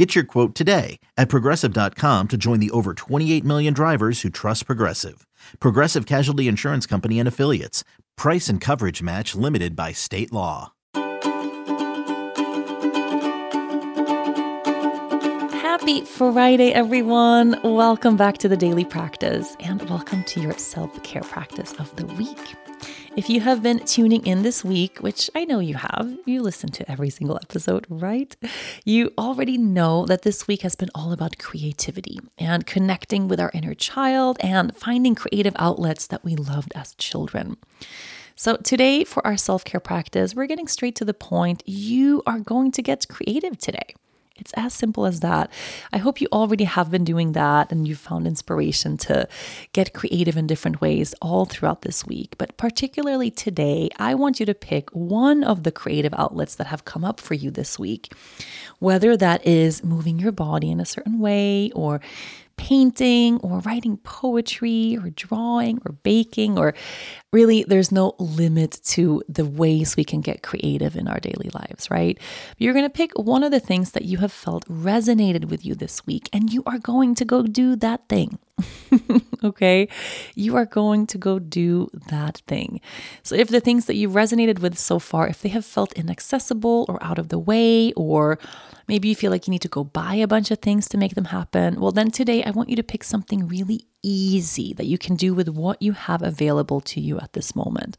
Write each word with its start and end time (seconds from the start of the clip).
Get 0.00 0.14
your 0.14 0.24
quote 0.24 0.54
today 0.54 0.98
at 1.18 1.28
progressive.com 1.28 2.28
to 2.28 2.38
join 2.38 2.58
the 2.58 2.70
over 2.70 2.94
28 2.94 3.44
million 3.44 3.74
drivers 3.74 4.22
who 4.22 4.30
trust 4.30 4.64
Progressive. 4.64 5.26
Progressive 5.60 6.06
Casualty 6.06 6.48
Insurance 6.48 6.86
Company 6.86 7.18
and 7.18 7.28
Affiliates. 7.28 7.84
Price 8.16 8.48
and 8.48 8.62
coverage 8.62 9.02
match 9.02 9.34
limited 9.34 9.76
by 9.76 9.92
state 9.92 10.32
law. 10.32 10.72
Happy 15.52 16.06
Friday, 16.06 16.72
everyone. 16.72 17.60
Welcome 17.62 18.16
back 18.16 18.38
to 18.38 18.48
the 18.48 18.56
daily 18.56 18.86
practice 18.86 19.54
and 19.60 19.82
welcome 19.90 20.24
to 20.24 20.40
your 20.40 20.54
self 20.54 21.02
care 21.02 21.20
practice 21.20 21.74
of 21.74 21.94
the 21.96 22.06
week. 22.06 22.69
If 23.16 23.28
you 23.28 23.40
have 23.40 23.60
been 23.60 23.80
tuning 23.80 24.24
in 24.24 24.42
this 24.42 24.64
week, 24.64 24.98
which 24.98 25.28
I 25.34 25.44
know 25.44 25.58
you 25.58 25.74
have, 25.74 26.16
you 26.26 26.42
listen 26.42 26.70
to 26.70 26.88
every 26.88 27.10
single 27.10 27.36
episode, 27.42 27.84
right? 27.88 28.34
You 28.84 29.12
already 29.18 29.58
know 29.58 30.06
that 30.06 30.22
this 30.22 30.46
week 30.46 30.62
has 30.62 30.76
been 30.76 30.90
all 30.94 31.10
about 31.12 31.36
creativity 31.38 32.20
and 32.38 32.64
connecting 32.66 33.26
with 33.26 33.40
our 33.40 33.50
inner 33.52 33.74
child 33.74 34.38
and 34.40 34.76
finding 34.76 35.16
creative 35.16 35.54
outlets 35.58 36.06
that 36.06 36.24
we 36.24 36.36
loved 36.36 36.72
as 36.76 36.94
children. 36.94 37.56
So, 38.36 38.56
today 38.56 39.02
for 39.02 39.26
our 39.26 39.36
self 39.36 39.64
care 39.64 39.80
practice, 39.80 40.34
we're 40.34 40.46
getting 40.46 40.68
straight 40.68 40.94
to 40.96 41.04
the 41.04 41.12
point. 41.12 41.64
You 41.66 42.22
are 42.26 42.38
going 42.38 42.70
to 42.72 42.80
get 42.80 43.08
creative 43.08 43.58
today. 43.58 43.94
It's 44.40 44.52
as 44.54 44.74
simple 44.74 45.06
as 45.06 45.20
that. 45.20 45.50
I 45.92 45.98
hope 45.98 46.20
you 46.20 46.28
already 46.32 46.64
have 46.64 46.90
been 46.90 47.04
doing 47.04 47.32
that 47.32 47.70
and 47.70 47.86
you've 47.86 47.98
found 47.98 48.26
inspiration 48.26 48.96
to 48.98 49.28
get 49.72 49.92
creative 49.92 50.36
in 50.36 50.46
different 50.46 50.80
ways 50.80 51.14
all 51.20 51.44
throughout 51.44 51.82
this 51.82 52.06
week. 52.06 52.36
But 52.38 52.56
particularly 52.56 53.30
today, 53.30 53.90
I 53.98 54.14
want 54.14 54.40
you 54.40 54.46
to 54.46 54.54
pick 54.54 54.90
one 54.90 55.44
of 55.44 55.62
the 55.62 55.72
creative 55.72 56.14
outlets 56.14 56.54
that 56.56 56.68
have 56.68 56.84
come 56.84 57.04
up 57.04 57.20
for 57.20 57.34
you 57.34 57.50
this 57.50 57.78
week, 57.78 58.12
whether 58.78 59.16
that 59.16 59.46
is 59.46 59.84
moving 59.84 60.18
your 60.18 60.32
body 60.32 60.70
in 60.70 60.80
a 60.80 60.86
certain 60.86 61.18
way 61.18 61.70
or 61.74 62.00
painting 62.60 63.38
or 63.38 63.60
writing 63.60 63.96
poetry 63.96 64.94
or 64.98 65.08
drawing 65.08 65.80
or 65.86 65.92
baking 66.02 66.58
or 66.58 66.74
really 67.32 67.64
there's 67.66 67.90
no 67.90 68.14
limit 68.18 68.78
to 68.84 69.22
the 69.30 69.46
ways 69.46 69.96
we 69.96 70.04
can 70.04 70.20
get 70.20 70.42
creative 70.42 70.94
in 70.94 71.08
our 71.08 71.18
daily 71.20 71.48
lives, 71.54 71.90
right? 71.90 72.18
You're 72.58 72.74
going 72.74 72.84
to 72.84 72.90
pick 72.90 73.12
one 73.18 73.42
of 73.42 73.50
the 73.50 73.60
things 73.60 73.92
that 73.92 74.04
you 74.04 74.18
have 74.18 74.30
felt 74.30 74.68
resonated 74.68 75.46
with 75.46 75.64
you 75.64 75.74
this 75.74 76.06
week 76.06 76.28
and 76.34 76.52
you 76.52 76.62
are 76.66 76.78
going 76.78 77.14
to 77.14 77.24
go 77.24 77.44
do 77.44 77.76
that 77.76 78.06
thing. 78.10 78.38
okay? 79.44 79.88
You 80.34 80.54
are 80.56 80.66
going 80.66 81.06
to 81.06 81.16
go 81.16 81.38
do 81.38 81.88
that 82.08 82.42
thing. 82.46 82.82
So 83.22 83.34
if 83.36 83.48
the 83.48 83.60
things 83.60 83.86
that 83.86 83.94
you've 83.94 84.12
resonated 84.12 84.58
with 84.58 84.78
so 84.78 84.98
far, 84.98 85.28
if 85.28 85.40
they 85.40 85.48
have 85.48 85.64
felt 85.64 85.94
inaccessible 85.94 86.84
or 86.90 87.02
out 87.02 87.18
of 87.18 87.30
the 87.30 87.38
way 87.38 87.94
or 87.94 88.38
Maybe 88.90 89.06
you 89.06 89.14
feel 89.14 89.30
like 89.30 89.46
you 89.46 89.52
need 89.52 89.62
to 89.62 89.68
go 89.68 89.84
buy 89.84 90.16
a 90.16 90.26
bunch 90.26 90.50
of 90.50 90.58
things 90.58 90.88
to 90.88 90.98
make 90.98 91.14
them 91.14 91.26
happen. 91.26 91.78
Well, 91.78 91.92
then 91.92 92.10
today 92.10 92.42
I 92.50 92.52
want 92.52 92.68
you 92.68 92.74
to 92.74 92.82
pick 92.82 93.04
something 93.04 93.46
really 93.46 93.86
easy 94.02 94.72
that 94.72 94.86
you 94.86 94.98
can 94.98 95.14
do 95.14 95.34
with 95.34 95.48
what 95.48 95.80
you 95.80 95.92
have 95.92 96.20
available 96.20 96.80
to 96.80 97.00
you 97.00 97.20
at 97.20 97.32
this 97.32 97.54
moment. 97.54 97.96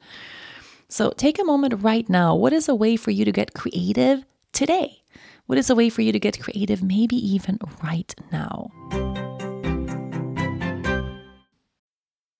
So 0.89 1.11
take 1.11 1.39
a 1.39 1.45
moment 1.45 1.81
right 1.81 2.09
now. 2.09 2.35
What 2.35 2.51
is 2.51 2.67
a 2.67 2.75
way 2.75 2.97
for 2.97 3.11
you 3.11 3.23
to 3.23 3.31
get 3.31 3.53
creative 3.53 4.25
today? 4.51 5.03
What 5.45 5.57
is 5.57 5.69
a 5.69 5.75
way 5.75 5.87
for 5.87 6.01
you 6.01 6.11
to 6.11 6.19
get 6.19 6.41
creative, 6.41 6.83
maybe 6.83 7.15
even 7.15 7.59
right 7.81 8.13
now? 8.29 9.30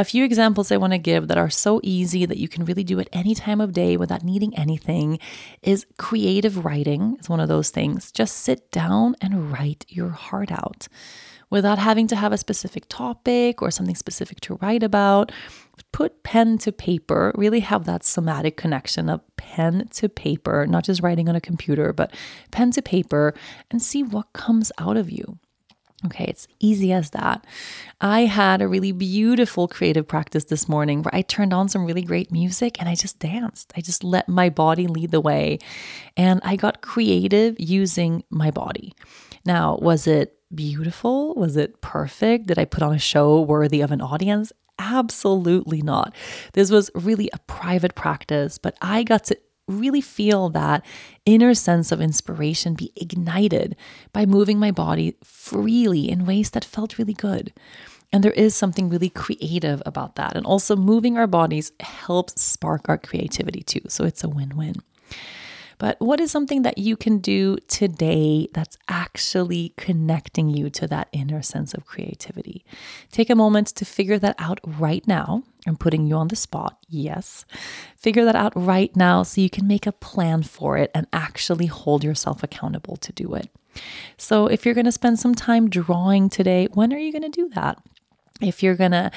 A 0.00 0.04
few 0.04 0.24
examples 0.24 0.72
I 0.72 0.78
want 0.78 0.94
to 0.94 0.98
give 0.98 1.28
that 1.28 1.36
are 1.36 1.50
so 1.50 1.78
easy 1.82 2.24
that 2.24 2.38
you 2.38 2.48
can 2.48 2.64
really 2.64 2.84
do 2.84 2.98
at 3.00 3.10
any 3.12 3.34
time 3.34 3.60
of 3.60 3.74
day 3.74 3.98
without 3.98 4.24
needing 4.24 4.56
anything 4.56 5.18
is 5.60 5.84
creative 5.98 6.64
writing 6.64 7.18
is 7.20 7.28
one 7.28 7.38
of 7.38 7.50
those 7.50 7.68
things. 7.68 8.10
Just 8.10 8.36
sit 8.36 8.70
down 8.70 9.14
and 9.20 9.52
write 9.52 9.84
your 9.90 10.08
heart 10.08 10.50
out 10.50 10.88
without 11.50 11.78
having 11.78 12.06
to 12.06 12.16
have 12.16 12.32
a 12.32 12.38
specific 12.38 12.86
topic 12.88 13.60
or 13.60 13.70
something 13.70 13.94
specific 13.94 14.40
to 14.40 14.58
write 14.62 14.82
about. 14.82 15.32
Put 15.92 16.22
pen 16.22 16.56
to 16.60 16.72
paper, 16.72 17.30
really 17.34 17.60
have 17.60 17.84
that 17.84 18.02
somatic 18.02 18.56
connection 18.56 19.10
of 19.10 19.20
pen 19.36 19.86
to 19.96 20.08
paper, 20.08 20.66
not 20.66 20.84
just 20.84 21.02
writing 21.02 21.28
on 21.28 21.36
a 21.36 21.42
computer, 21.42 21.92
but 21.92 22.10
pen 22.50 22.70
to 22.70 22.80
paper, 22.80 23.34
and 23.70 23.82
see 23.82 24.02
what 24.02 24.32
comes 24.32 24.72
out 24.78 24.96
of 24.96 25.10
you. 25.10 25.38
Okay, 26.06 26.24
it's 26.24 26.48
easy 26.60 26.92
as 26.92 27.10
that. 27.10 27.46
I 28.00 28.24
had 28.24 28.62
a 28.62 28.68
really 28.68 28.92
beautiful 28.92 29.68
creative 29.68 30.08
practice 30.08 30.44
this 30.44 30.66
morning 30.66 31.02
where 31.02 31.14
I 31.14 31.20
turned 31.20 31.52
on 31.52 31.68
some 31.68 31.84
really 31.84 32.02
great 32.02 32.32
music 32.32 32.80
and 32.80 32.88
I 32.88 32.94
just 32.94 33.18
danced. 33.18 33.72
I 33.76 33.82
just 33.82 34.02
let 34.02 34.26
my 34.26 34.48
body 34.48 34.86
lead 34.86 35.10
the 35.10 35.20
way 35.20 35.58
and 36.16 36.40
I 36.42 36.56
got 36.56 36.80
creative 36.80 37.56
using 37.58 38.24
my 38.30 38.50
body. 38.50 38.94
Now, 39.44 39.78
was 39.82 40.06
it 40.06 40.38
beautiful? 40.54 41.34
Was 41.34 41.56
it 41.56 41.82
perfect? 41.82 42.46
Did 42.46 42.58
I 42.58 42.64
put 42.64 42.82
on 42.82 42.94
a 42.94 42.98
show 42.98 43.42
worthy 43.42 43.82
of 43.82 43.92
an 43.92 44.00
audience? 44.00 44.52
Absolutely 44.78 45.82
not. 45.82 46.14
This 46.54 46.70
was 46.70 46.90
really 46.94 47.28
a 47.34 47.38
private 47.40 47.94
practice, 47.94 48.56
but 48.56 48.74
I 48.80 49.02
got 49.02 49.24
to 49.24 49.36
really 49.70 50.00
feel 50.00 50.48
that 50.50 50.84
inner 51.24 51.54
sense 51.54 51.92
of 51.92 52.00
inspiration 52.00 52.74
be 52.74 52.92
ignited 52.96 53.76
by 54.12 54.26
moving 54.26 54.58
my 54.58 54.70
body 54.70 55.16
freely 55.22 56.10
in 56.10 56.26
ways 56.26 56.50
that 56.50 56.64
felt 56.64 56.98
really 56.98 57.14
good. 57.14 57.52
And 58.12 58.24
there 58.24 58.32
is 58.32 58.54
something 58.54 58.88
really 58.88 59.08
creative 59.08 59.82
about 59.86 60.16
that. 60.16 60.36
And 60.36 60.44
also, 60.44 60.74
moving 60.74 61.16
our 61.16 61.28
bodies 61.28 61.72
helps 61.78 62.40
spark 62.42 62.88
our 62.88 62.98
creativity 62.98 63.62
too. 63.62 63.82
So 63.88 64.04
it's 64.04 64.24
a 64.24 64.28
win 64.28 64.56
win. 64.56 64.82
But 65.80 65.98
what 65.98 66.20
is 66.20 66.30
something 66.30 66.60
that 66.60 66.76
you 66.76 66.94
can 66.94 67.20
do 67.20 67.56
today 67.66 68.48
that's 68.52 68.76
actually 68.86 69.72
connecting 69.78 70.50
you 70.50 70.68
to 70.68 70.86
that 70.88 71.08
inner 71.10 71.40
sense 71.40 71.72
of 71.72 71.86
creativity? 71.86 72.66
Take 73.10 73.30
a 73.30 73.34
moment 73.34 73.68
to 73.68 73.86
figure 73.86 74.18
that 74.18 74.36
out 74.38 74.60
right 74.62 75.06
now. 75.08 75.42
I'm 75.66 75.78
putting 75.78 76.06
you 76.06 76.16
on 76.16 76.28
the 76.28 76.36
spot, 76.36 76.76
yes. 76.86 77.46
Figure 77.96 78.26
that 78.26 78.36
out 78.36 78.52
right 78.54 78.94
now 78.94 79.22
so 79.22 79.40
you 79.40 79.48
can 79.48 79.66
make 79.66 79.86
a 79.86 79.92
plan 79.92 80.42
for 80.42 80.76
it 80.76 80.90
and 80.94 81.06
actually 81.14 81.66
hold 81.66 82.04
yourself 82.04 82.42
accountable 82.42 82.98
to 82.98 83.12
do 83.12 83.32
it. 83.32 83.48
So, 84.18 84.48
if 84.48 84.66
you're 84.66 84.74
going 84.74 84.84
to 84.84 84.92
spend 84.92 85.18
some 85.18 85.34
time 85.34 85.70
drawing 85.70 86.28
today, 86.28 86.68
when 86.74 86.92
are 86.92 86.98
you 86.98 87.10
going 87.10 87.22
to 87.22 87.30
do 87.30 87.48
that? 87.54 87.78
If 88.40 88.62
you're 88.62 88.76
going 88.76 88.92
to 88.92 89.10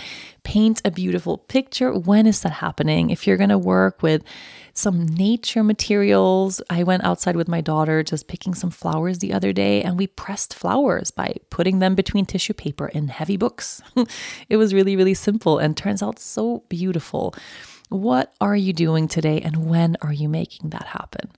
paint 0.44 0.82
a 0.84 0.92
beautiful 0.92 1.38
picture, 1.38 1.94
when 1.94 2.28
is 2.28 2.42
that 2.42 2.52
happening? 2.54 3.10
If 3.10 3.26
you're 3.26 3.38
going 3.38 3.50
to 3.50 3.58
work 3.58 4.02
with 4.02 4.24
some 4.74 5.06
nature 5.06 5.64
materials, 5.64 6.62
I 6.70 6.84
went 6.84 7.04
outside 7.04 7.36
with 7.36 7.48
my 7.48 7.62
daughter 7.62 8.04
just 8.04 8.28
picking 8.28 8.54
some 8.54 8.72
flowers 8.72 9.20
the 9.20 9.32
other 9.32 9.54
day 9.54 9.84
and 9.84 9.98
we 9.98 10.08
pressed 10.08 10.54
flowers 10.54 11.12
by 11.12 11.36
putting 11.50 11.80
them 11.80 11.96
between 11.96 12.26
tissue 12.26 12.54
paper 12.54 12.88
in 12.88 13.08
heavy 13.08 13.38
books. 13.38 13.82
it 14.50 14.58
was 14.58 14.74
really, 14.74 14.96
really 14.96 15.14
simple 15.14 15.60
and 15.60 15.78
turns 15.78 16.04
out 16.04 16.20
so 16.20 16.64
beautiful. 16.70 17.34
What 17.94 18.34
are 18.42 18.56
you 18.56 18.74
doing 18.74 19.08
today 19.08 19.40
and 19.42 19.70
when 19.70 19.98
are 20.02 20.12
you 20.12 20.28
making 20.28 20.72
that 20.72 20.88
happen? 20.88 21.32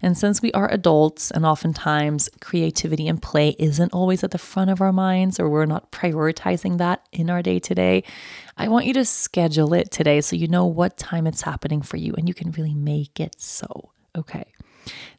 And 0.00 0.16
since 0.16 0.40
we 0.40 0.50
are 0.52 0.72
adults 0.72 1.30
and 1.30 1.44
oftentimes 1.44 2.30
creativity 2.40 3.08
and 3.08 3.20
play 3.20 3.54
isn't 3.58 3.92
always 3.92 4.24
at 4.24 4.30
the 4.30 4.38
front 4.38 4.70
of 4.70 4.80
our 4.80 4.90
minds 4.90 5.38
or 5.38 5.50
we're 5.50 5.66
not 5.66 5.92
prioritizing 5.92 6.78
that 6.78 7.06
in 7.12 7.28
our 7.28 7.42
day 7.42 7.58
to 7.58 7.74
day, 7.74 8.04
I 8.56 8.68
want 8.68 8.86
you 8.86 8.94
to 8.94 9.04
schedule 9.04 9.74
it 9.74 9.90
today 9.90 10.22
so 10.22 10.34
you 10.34 10.48
know 10.48 10.64
what 10.64 10.96
time 10.96 11.26
it's 11.26 11.42
happening 11.42 11.82
for 11.82 11.98
you 11.98 12.14
and 12.16 12.26
you 12.26 12.32
can 12.32 12.52
really 12.52 12.72
make 12.72 13.20
it 13.20 13.38
so. 13.38 13.90
Okay. 14.16 14.50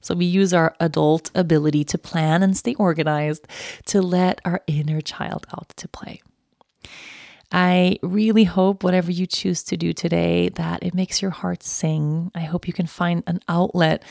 So 0.01 0.15
we 0.15 0.25
use 0.25 0.55
our 0.55 0.75
adult 0.79 1.29
ability 1.35 1.83
to 1.83 1.99
plan 1.99 2.41
and 2.41 2.57
stay 2.57 2.73
organized 2.73 3.45
to 3.85 4.01
let 4.01 4.41
our 4.43 4.63
inner 4.65 5.01
child 5.01 5.45
out 5.53 5.69
to 5.77 5.87
play. 5.87 6.23
I 7.51 7.97
really 8.03 8.43
hope 8.43 8.83
whatever 8.83 9.11
you 9.11 9.25
choose 9.25 9.63
to 9.63 9.77
do 9.77 9.91
today 9.91 10.49
that 10.49 10.83
it 10.83 10.93
makes 10.93 11.21
your 11.21 11.31
heart 11.31 11.63
sing. 11.63 12.31
I 12.35 12.41
hope 12.41 12.67
you 12.67 12.73
can 12.73 12.85
find 12.85 13.23
an 13.25 13.39
outlet 13.47 14.03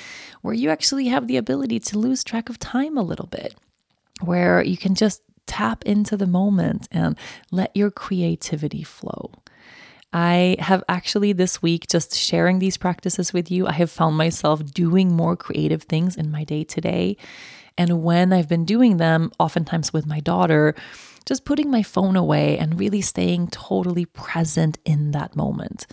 where 0.43 0.55
you 0.55 0.70
actually 0.70 1.06
have 1.08 1.29
the 1.29 1.37
ability 1.37 1.79
to 1.81 1.99
lose 1.99 2.25
track 2.25 2.49
of 2.49 2.58
time 2.58 2.99
a 2.99 3.02
little 3.02 3.26
bit, 3.26 3.55
where 4.20 4.62
you 4.62 4.76
can 4.76 4.96
just 4.96 5.23
tap 5.46 5.85
into 5.85 6.17
the 6.17 6.26
moment 6.26 6.88
and 6.90 7.17
let 7.52 7.76
your 7.76 7.90
creativity 7.90 8.82
flow. 8.82 9.31
I 10.12 10.56
have 10.58 10.82
actually 10.88 11.32
this 11.32 11.62
week, 11.62 11.87
just 11.87 12.14
sharing 12.14 12.58
these 12.58 12.76
practices 12.76 13.32
with 13.32 13.50
you, 13.50 13.67
I 13.67 13.73
have 13.73 13.90
found 13.90 14.17
myself 14.17 14.64
doing 14.64 15.14
more 15.14 15.37
creative 15.37 15.82
things 15.82 16.17
in 16.17 16.31
my 16.31 16.44
day 16.44 16.64
to 16.64 16.81
day. 16.81 17.17
And 17.79 18.03
when 18.03 18.33
I've 18.33 18.49
been 18.49 18.65
doing 18.65 18.97
them, 18.97 19.31
oftentimes 19.39 19.93
with 19.93 20.05
my 20.05 20.19
daughter, 20.19 20.75
just 21.25 21.45
putting 21.45 21.71
my 21.71 21.83
phone 21.83 22.17
away 22.17 22.59
and 22.59 22.81
really 22.81 23.01
staying 23.01 23.49
totally 23.49 24.05
present 24.05 24.79
in 24.85 25.13
that 25.13 25.37
moment. 25.37 25.87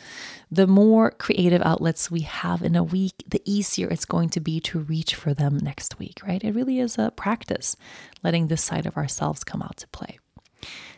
The 0.49 0.65
more 0.65 1.11
creative 1.11 1.61
outlets 1.61 2.09
we 2.09 2.21
have 2.21 2.63
in 2.63 2.75
a 2.75 2.83
week, 2.83 3.23
the 3.27 3.41
easier 3.45 3.87
it's 3.89 4.05
going 4.05 4.29
to 4.29 4.39
be 4.39 4.59
to 4.61 4.79
reach 4.79 5.13
for 5.13 5.33
them 5.33 5.57
next 5.57 5.99
week, 5.99 6.21
right? 6.25 6.43
It 6.43 6.55
really 6.55 6.79
is 6.79 6.97
a 6.97 7.11
practice, 7.11 7.75
letting 8.23 8.47
this 8.47 8.63
side 8.63 8.85
of 8.85 8.97
ourselves 8.97 9.43
come 9.43 9.61
out 9.61 9.77
to 9.77 9.87
play. 9.89 10.19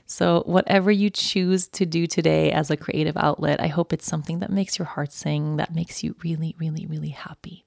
So, 0.05 0.43
whatever 0.45 0.89
you 0.89 1.09
choose 1.09 1.67
to 1.69 1.85
do 1.85 2.07
today 2.07 2.51
as 2.51 2.71
a 2.71 2.77
creative 2.77 3.17
outlet, 3.17 3.59
I 3.59 3.67
hope 3.67 3.91
it's 3.91 4.07
something 4.07 4.39
that 4.39 4.51
makes 4.51 4.79
your 4.79 4.85
heart 4.85 5.11
sing, 5.11 5.57
that 5.57 5.75
makes 5.75 6.01
you 6.01 6.15
really, 6.23 6.55
really, 6.57 6.85
really 6.85 7.09
happy. 7.09 7.65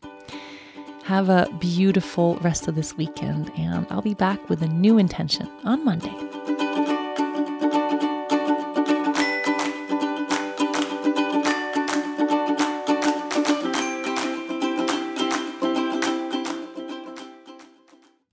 Have 1.10 1.28
a 1.28 1.48
beautiful 1.58 2.36
rest 2.36 2.68
of 2.68 2.76
this 2.76 2.96
weekend, 2.96 3.50
and 3.58 3.84
I'll 3.90 4.00
be 4.00 4.14
back 4.14 4.48
with 4.48 4.62
a 4.62 4.68
new 4.68 4.96
intention 4.96 5.50
on 5.64 5.84
Monday. 5.84 6.29